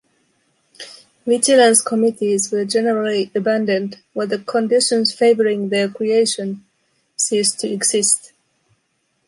[1.27, 6.65] Vigilance committees were generally abandoned when the conditions favoring their creation
[7.15, 8.31] ceased to exist.